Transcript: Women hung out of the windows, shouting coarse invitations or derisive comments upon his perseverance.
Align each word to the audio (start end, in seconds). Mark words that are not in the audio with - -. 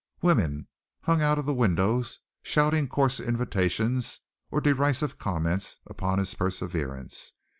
Women 0.23 0.67
hung 1.01 1.21
out 1.21 1.37
of 1.37 1.45
the 1.45 1.53
windows, 1.53 2.21
shouting 2.41 2.87
coarse 2.87 3.19
invitations 3.19 4.21
or 4.49 4.59
derisive 4.59 5.19
comments 5.19 5.77
upon 5.85 6.17
his 6.17 6.33
perseverance. 6.33 7.33